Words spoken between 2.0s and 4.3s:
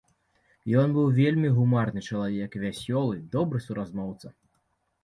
чалавек, вясёлы, добры суразмоўца.